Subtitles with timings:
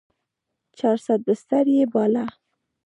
[0.77, 2.25] چارصد بستر يې باله.